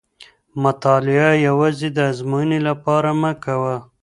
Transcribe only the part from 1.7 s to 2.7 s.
د ازموینې